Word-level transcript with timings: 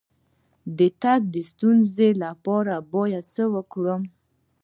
د 0.77 0.79
تګ 1.01 1.21
د 1.33 1.35
ستونزې 1.49 2.09
لپاره 2.23 2.75
باید 2.93 3.23
څه 3.33 3.43
وکړم؟ 3.55 4.01